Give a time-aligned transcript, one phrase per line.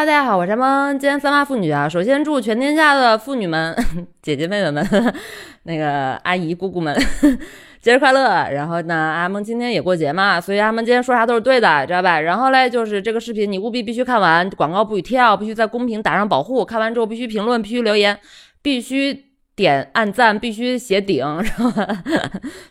[0.00, 0.98] 大家好，我是阿蒙。
[0.98, 3.76] 今天三八妇女啊，首先祝全天下的妇女们、
[4.22, 5.14] 姐姐妹妹们、
[5.64, 6.98] 那个阿姨姑姑们
[7.82, 8.48] 节日快乐。
[8.50, 12.18] 然后呢，阿蒙今天也过节嘛，所以阿蒙今天说啥都是对的，知道吧？
[12.18, 16.64] 然后嘞，就是这个视频你务必必须看完，广告不许跳，必须在公屏打上保护。
[16.64, 18.18] 看完之后必须评论，必须留言，
[18.62, 19.26] 必须。
[19.56, 22.02] 点按赞必须写顶，是吧？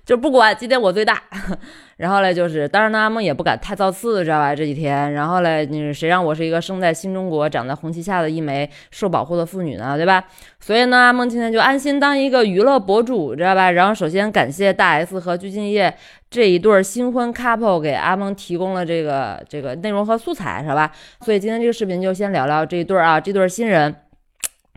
[0.04, 1.22] 就不管今天我最大。
[1.98, 4.56] 然后嘞，就是当然呢，阿梦也不敢太造次，知道吧？
[4.56, 9.98] 这几天，然后嘞，你谁让我是一个生在新中国、长在红旗下的一枚受保护的妇女呢？
[9.98, 10.24] 对吧？
[10.62, 13.70] 所以呢，阿梦今天就安心当一个娱乐博主，知道吧？
[13.72, 15.94] 然后首先感谢大 S 和鞠婧祎
[16.30, 20.90] 这一对新婚 couple 给阿梦提供了这个这个内容和素材，是吧？
[21.22, 23.94] 所以今天这个视频就先聊聊这一对啊，这对新人。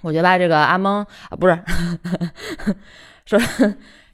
[0.02, 1.59] 我觉得吧，这个阿蒙啊，不是，
[3.24, 3.38] 首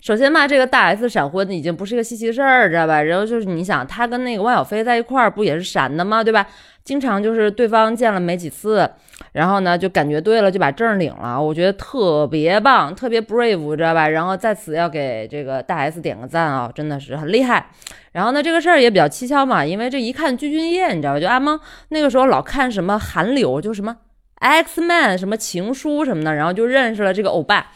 [0.00, 3.02] 首先吧，这个大 S 闪婚已经不是一个稀奇事儿，知道吧？
[3.02, 6.22] 然后就是你想，他跟那个汪小菲在一块儿，不也是闪的吗？
[6.22, 6.46] 对吧？
[6.84, 8.88] 经常就是对方见了没几次，
[9.32, 11.38] 然后呢就感觉对了，就把证领了。
[11.38, 14.08] 我觉得特别棒，特别 brave，知道吧？
[14.08, 17.66] 然后在此要给这个大 S 点个赞啊，真的是很厉害。
[18.12, 21.20] 然后呢，这个事儿也比较蹊跷嘛，因为这一看鞠婧祎，你知道吧？
[21.20, 23.96] 就阿蒙那个时候老看什么韩流，就什么。
[24.40, 27.72] X Man 什么情书什么的，然后就认识了这个欧巴，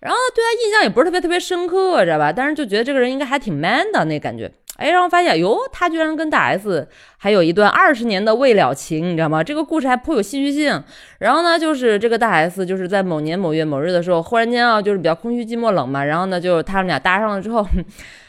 [0.00, 2.32] 然后对他印象也不是特别特别深刻，知道吧？
[2.32, 4.50] 但是就觉得这个人应该还挺 man 的那感觉。
[4.82, 9.42] 哎，然后发现哟，他居然跟大 S 还有一段二十年的未了情，你知道吗？
[9.42, 10.82] 这个故事还颇有戏剧性。
[11.18, 17.66] 然后呢，就是这个大 S 就是在某年某月某日的时候，忽然间啊，就是比较空虚寂寞冷嘛，然后呢，就他们俩搭上了之后。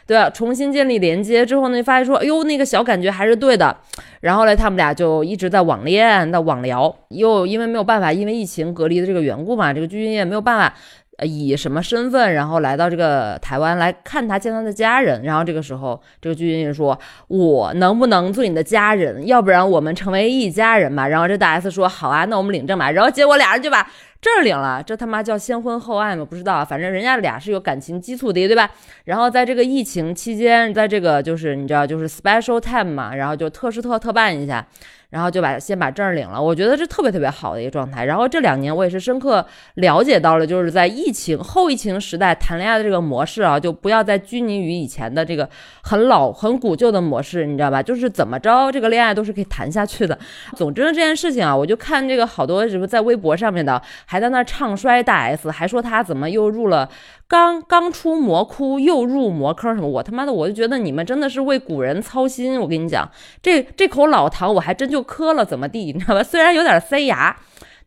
[0.05, 0.29] 对啊？
[0.29, 3.73] 重新建立连接之后呢，发现说，哎呦，那个小感觉还是对的。
[4.19, 6.93] 然后呢，他们俩就一直在网恋、在网聊。
[7.07, 10.75] 又因为没有办法，因为疫情隔离的这个缘故嘛，这个鞠婧祎没有办法，
[11.21, 15.21] 以什么身份，然后来到这个台湾来看他、见他的家人。
[15.23, 19.25] 然后这个时候，这个鞠婧祎说：“我能不能做你的家人？
[19.27, 23.87] 要不然我们成为一家人吧？”然后这大 S 说：“好啊，那我们领证吧。”然后结果俩人就把。
[24.23, 26.23] 证领了，这他妈叫先婚后爱吗？
[26.23, 28.71] 不知道，反正人家俩是有感情基础的，对吧？
[29.03, 34.65] 然后在这个疫情期间，在这个就是你知道，就是 special time 嘛，然后就特事特特办一下。
[35.09, 38.03] 然后就把先把证领了，我觉得这特别特别好的一个状态。
[38.03, 39.45] 然后这两年我也是深刻
[39.75, 45.47] 了解到了，就是在疫情后疫情时代谈恋爱的这个模式啊，就不要再拘泥于以前的这个
[45.83, 47.83] 很老很古旧的模式，你知道吧？
[47.83, 50.17] 就是怎么着这个恋爱都是可以谈下去的。
[50.55, 53.79] 总之呢这件事情啊，我就看这个好多什么在微博上面的
[54.13, 56.87] 还在那唱衰大 S，还说他怎么又入了。
[57.27, 59.87] 刚刚出魔窟又入魔坑什么？
[59.87, 62.61] 我他妈的我就觉得你们真的是为古人操心。
[62.61, 63.09] 我跟你讲，
[63.41, 65.91] 这这口老糖我还真就磕了，怎么地？
[65.91, 66.21] 你知道吧？
[66.21, 67.35] 虽然有点塞牙，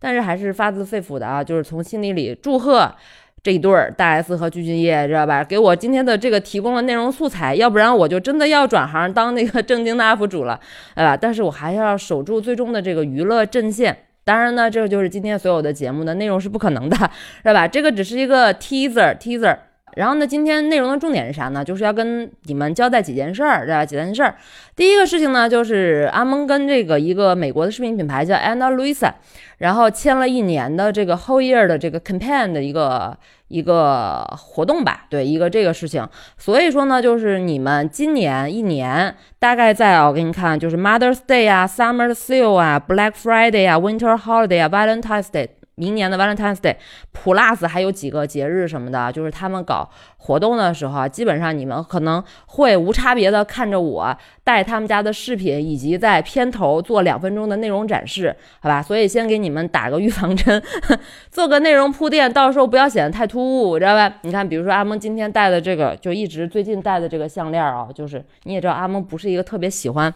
[0.00, 2.92] 但是还是发自肺腑的啊，就是从心底里祝贺
[3.40, 5.44] 这一对儿大 S 和鞠婧祎，知道吧？
[5.44, 10.58] 给我今天的这个提供了内容素材，要不然我就真的要转行当那个正经的 UP 主了，
[10.96, 11.16] 对吧？
[11.16, 13.96] 但是我还是要守住最终的这个娱乐阵线。
[14.26, 16.96] 当然呢，这个就是今天所有的节目的内容是不可能的，
[17.44, 17.68] 是吧？
[17.68, 19.56] 这个只是一个 teaser，teaser。
[19.96, 21.64] 然后呢，今天内容的重点是啥呢？
[21.64, 23.84] 就是要跟你们交代几件事儿，对吧？
[23.84, 24.36] 几件事儿。
[24.76, 29.10] 第一个事情呢，就是阿蒙跟这个一个美国的视频品牌叫 Anna Luisa，
[29.58, 33.16] 然后签了一年的这个 whole year 的这个 campaign 的一个。
[33.48, 36.04] 一个活动吧，对一个这个事情，
[36.36, 45.46] 所以说呢，就是你们今年一年大概在啊我给你看，就是 Mother's Day 啊，Summer Sale 啊，Black Friday 啊，Winter Holiday 啊，Valentine's Day。
[45.76, 46.74] 明年的 Valentine's Day
[47.12, 58.82] Plus 还有几个节日什么的，就是他们搞活动的时候，基本上你们可能会无差别的看着我带他们家的视频，以及在片头做两分钟的内容展示，好吧？
[58.82, 60.62] 所以先给你们打个预防针，
[61.30, 64.10] 做个内容铺垫，到时候不要显得太突兀，知道吧？
[64.22, 70.12] 你看，比如说阿蒙今天戴的这个，就一直最近戴的这个项链啊，就是你也知道阿蒙不是一个特别喜欢。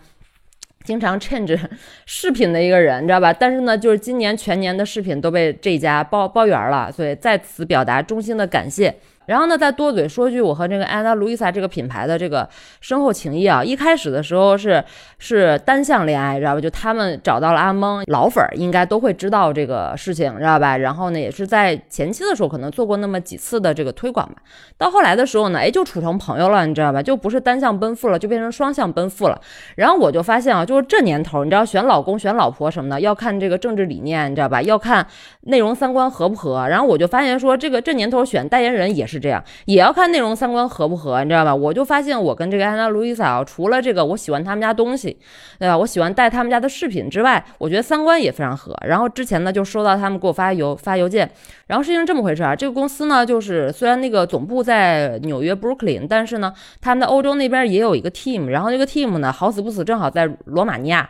[0.84, 1.58] 经常 change
[2.06, 3.32] 视频的一个人，你知道吧？
[3.32, 8.94] 但是呢，就是今年全年的视频都被这家包包圆了，所以在此表达衷心的感谢。
[9.30, 12.48] 然后呢，再多嘴说句，我和这个安娜路易莎这个品牌的这个
[12.80, 14.82] 深厚情谊啊，一开始的时候是
[15.20, 16.60] 是单向恋爱，知道吧？
[16.60, 20.76] 就他们找到了阿蒙，老粉儿应该都会知道这个事情，知道吧？
[20.76, 24.42] 然后呢，也是在前期的时候可能做过那么几次的这个推广吧。
[24.76, 27.00] 到后来的时候呢，哎，就处成朋友了，你知道吧？
[27.00, 29.40] 就不是单向奔赴了，就变成双向奔赴了。
[29.76, 34.60] 然后我就发现啊，就是这年头，你知道选老公、选老婆什么的，要看这个政治理念，你知道吧？
[34.62, 35.06] 要看
[35.42, 36.66] 内容三观合不合。
[36.68, 39.19] 然后我就发现说，这个这年头选代言人也是。
[39.20, 41.54] 这样也要看内容三观合不合，你知道吧？
[41.54, 45.16] 我就发现我跟这个安娜路易莎，除了这个我喜欢他们家东西，
[45.58, 45.76] 对吧？
[45.76, 48.74] 我喜欢带他们家的饰品之外，我觉得三观也非常合。
[48.86, 51.30] 然后之前呢，就收到他们给我发邮发邮件，
[51.66, 52.56] 然后事情这么回事啊。
[52.56, 61.08] 这个公司呢，就是虽然那个总部在纽约 Brooklyn，但是呢，他们的欧洲那边也有一个 team，然后那个 team 呢，好死不死正好在罗马尼亚，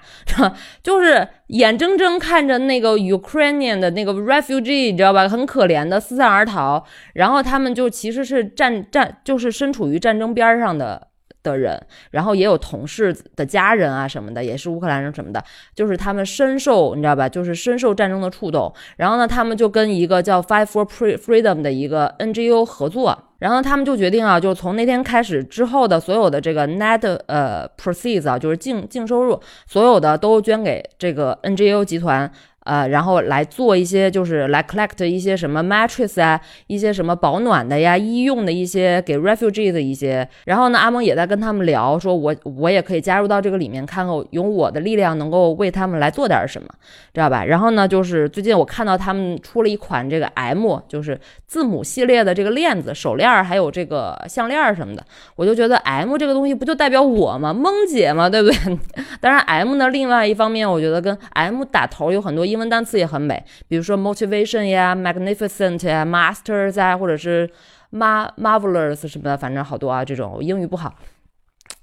[0.82, 1.28] 就是。
[1.50, 11.09] 眼睁睁看着那个 Ukrainian 的那个 refugee，你知道吧，很可怜的四散而逃，然后他们就其实是战战，就是身处于战争边上的。
[11.42, 15.42] 的人，然后也有同事的家人啊什么的，也是乌克兰人什么的，
[15.74, 18.72] 就是他们深受你知道吧，就是深受战争的触动。
[18.96, 32.30] 然后呢，他们就跟一个叫 Fight for Freedom 的一个 NGO 合作，然后他们就决定啊，就从那天开始之后的所有的这个 net 呃 proceeds 啊，就是净净收入，所有的都捐给这个 NGO 集团。
[32.64, 40.28] 呃，然后来做一些，就是来 collect 一些什么 mattress 啊，一些什么保暖的呀、医用的一些给 refugee 的一些。
[40.44, 46.68] 然后呢，阿蒙也在跟他们聊，说我我也可以加入到这个里面，看看用我的力量能够为他们来做点什么，
[47.14, 47.44] 知道吧？
[47.44, 55.02] 然后呢，就是最近我看到他们出了一款这个 M，就是字母系列的这个链子、手链，还有这个项链什么的，
[55.34, 57.54] 我就觉得 M 这个东西不就代表我吗？
[57.54, 58.78] 蒙姐嘛，对不对？
[59.20, 62.46] 当然 M 呢，另外一方面，我觉得跟 M 打头有很多。
[62.46, 67.48] 英文单词也很美，比如说 motivation 呀，magnificent 呀，masters 啊，或者是
[67.92, 70.02] mar marvelous 什么的，反正好多啊。
[70.02, 70.94] 这种英语不好，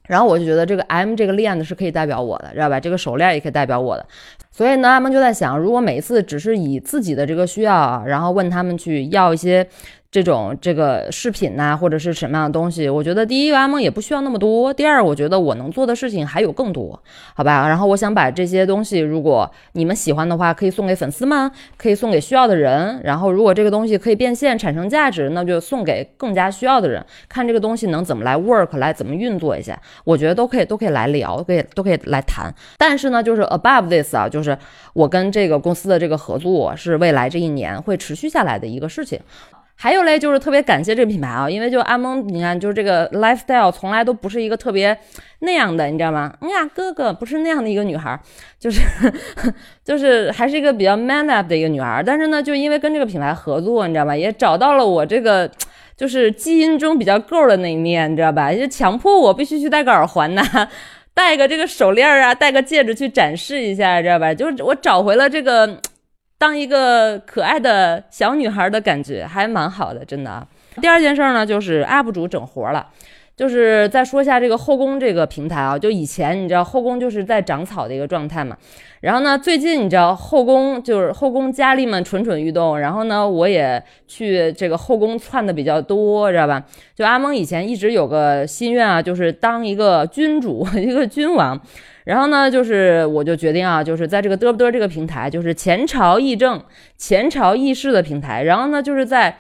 [0.08, 2.80] 然后我就觉得这个 M 这个链子是可以代表我的，知道吧？
[2.80, 4.06] 这个手链也可以代表我的。
[4.52, 9.68] 所以呢，他们就在想，如果每一次只是以自己的这个需要，然后问他们去要一些。
[10.18, 14.74] 这种这个饰品呐，或者是什么样的东西，我觉得第一个阿梦也不需要那么多。
[14.74, 17.00] 第二，我觉得我能做的事情还有更多，
[17.36, 17.68] 好吧？
[17.68, 23.00] 然后我想把这些东西，如果你们喜欢的话，可以送给粉丝们，可以送给需要的人。
[23.04, 27.06] 然后如果这个东西可以变现产生价值，那就送给更加需要的人。
[27.30, 32.52] 看这个东西能怎么来 work，来怎么运作一下，我觉得都可以，都可以来聊，可以都可以来谈。
[32.80, 34.58] 但是呢，就是 above this 啊，就是
[34.94, 39.20] 我跟这个公司的这个合作是未来这一年会持续下来的一个事情。
[39.80, 44.98] 还有嘞，就是特别感谢这个品牌啊，因为就阿蒙，你看，就是这个 lifestyle 从来都不是一个特别
[45.42, 46.34] 那样的，你知道吗？
[46.42, 48.20] 哎呀，哥哥不是那样的一个女孩，
[48.60, 48.82] 就是
[49.86, 52.02] 就是还是一个比较 man up 的一个女孩。
[52.04, 55.48] 但是呢，就因为跟这个品牌合作，你知道吧，也找到了我这个
[55.96, 58.52] 就是基因中比较 girl 的那一面，你知道吧？
[58.52, 60.44] 就强迫我必须去戴个耳环呐，
[61.14, 64.34] 戴个这个手链啊，戴个戒指去展示一下，知道吧？
[64.34, 65.80] 就是我找回了这个。
[66.38, 70.46] 当一个可爱的小女孩的感觉还蛮好的，真的。
[70.82, 72.88] 第二件事呢，就是 UP 主整活了，
[73.38, 78.58] 就是再说一下这个后宫这个平台啊，就以前你知道后宫就是在长草的一个状态嘛，
[79.02, 86.64] 然后呢，最近你知道后宫就是后宫佳丽们蠢蠢欲动，然后呢，我也去这个后宫窜的比较多，知道吧？
[86.96, 91.62] 就阿蒙以前一直有个心愿啊，就是当一个君主， 一个君王。
[92.06, 96.58] 然后呢，就是我就决定啊，就是在这个嘚不嘚这个平台，就是前朝议政、
[96.98, 98.44] 前朝议事的平台。
[98.44, 99.38] 然后呢，就是在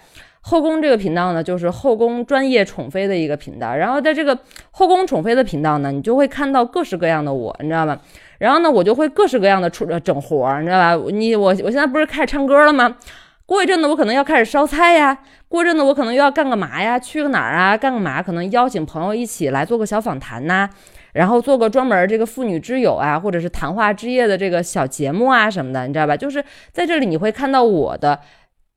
[0.47, 3.75] 后宫这个频道呢，就是后宫专业宠妃的一个频道。
[3.75, 4.37] 然后在这个
[4.71, 7.99] 后宫宠妃的频道呢，你就会看到各式各样的我，你知道吗？
[8.37, 11.03] 然后呢，我就会各式各样的出整活儿，你知道吧？
[11.11, 12.95] 你我我现在不是开始唱歌了吗？
[13.45, 15.17] 过一阵子我可能要开始烧菜呀，
[15.49, 16.97] 过阵子我可能又要干个嘛呀？
[16.97, 17.75] 去个哪儿啊？
[17.75, 18.23] 干个嘛？
[18.23, 20.69] 可能邀请朋友一起来做个小访谈呐。
[21.11, 26.15] 然后做个专门这个妇女之友啊，或者是谈话之夜的这个小节目啊什么的，你知道吧？
[26.15, 26.41] 就是
[26.71, 28.17] 在这里你会看到我的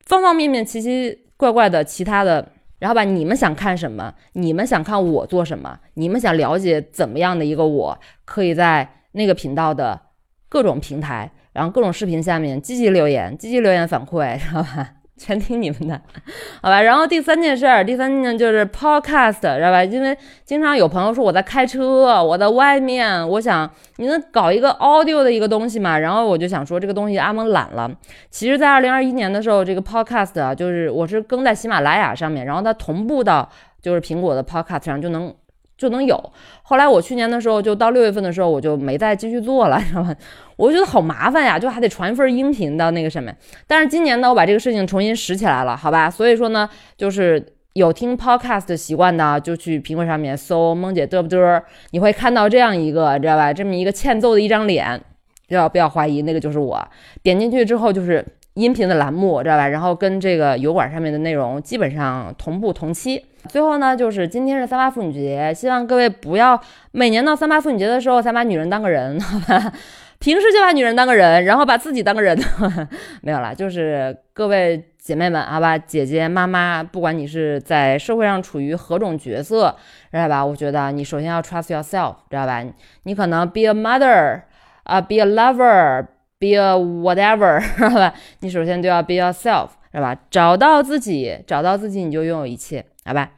[0.05, 2.47] 方方面面、其实怪怪的其他的。
[2.77, 4.13] 然后吧，你们想看什么？
[4.33, 5.79] 你们想看我做什么？
[5.95, 7.99] 你们想了解怎么样的一个我？
[8.25, 9.99] 可以在那个频道的
[10.47, 15.00] 各种平台，然后各种视频下面积极留言，积极留言反馈，知道吧？
[15.21, 16.01] 全听你们的，
[16.63, 16.81] 好吧。
[16.81, 19.83] 然后第三件事儿，第三件就是 podcast，知道吧？
[19.83, 25.97] 因为经常有朋友说我在开车，我在外面，我想你能搞一个 audio 的一个东西嘛？
[25.99, 27.91] 然后我就想说这个东西阿蒙懒了。
[28.31, 33.47] 其实，在二零二一年的时候，这个 podcast，就是我是更在喜马拉雅上面，然后它同步到
[33.79, 35.31] 就是苹果的 podcast 上就能。
[35.81, 36.31] 就能有。
[36.61, 40.15] 后来我去年的时候，就到六月份的时候，我就没再继续做了，你知道吗？
[40.55, 43.35] 我觉得好麻烦呀，就还得传一份音频到那个上面。
[43.65, 46.07] 但是今年呢，我把这个事情重新拾起来了，好吧？
[46.07, 51.59] 所以说呢，就是有听 podcast 的习惯的，就去苹果上面搜“萌姐嘚不嘚”，
[51.89, 53.51] 你会看到这样一个，知道吧？
[53.51, 55.01] 这么一个欠揍的一张脸，
[55.47, 56.87] 不要不要怀疑，那个就是我。
[57.23, 58.23] 点进去之后就是。
[58.55, 59.67] 音频的栏目知道吧？
[59.67, 63.25] 然后跟这个油管上面的内容基本上同步同期。
[63.47, 66.59] 最后呢，就是今天是三八妇女节，希望各位不要
[66.91, 69.73] 每年到三八妇女节的时候才把女人当个人，好吧？
[70.19, 72.37] 平时就把女人当个人，然后把自己当个人，
[73.23, 73.55] 没有了。
[73.55, 79.75] 就是各位姐妹们，好吧，姐姐妈妈，不管你是在社会上处于何种角色，
[80.11, 80.45] 知道吧？
[80.45, 82.63] 我觉得你首先要 trust yourself，知道吧？
[83.03, 84.41] 你可能 be a mother，
[84.83, 86.05] 啊，be a lover。
[86.41, 88.13] Be a whatever， 知道吧？
[88.39, 90.17] 你首先都要 be yourself，是吧？
[90.31, 93.29] 找到自己，找到自己，你就拥有一切，好吧？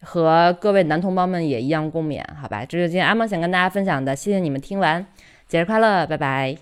[0.00, 2.64] 和各位男同胞们也一样共勉，好吧？
[2.64, 5.04] 这是今天阿梦想跟大家分享的，谢谢你们听完，
[5.48, 6.56] 节日快乐，拜拜。